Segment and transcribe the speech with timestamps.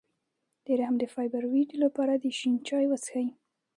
[0.65, 3.27] د رحم د فایبرویډ لپاره د شین چای وڅښئ